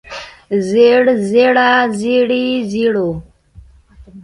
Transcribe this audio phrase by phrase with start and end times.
[0.69, 1.69] زېړ زېړه
[1.99, 3.09] زېړې زېړو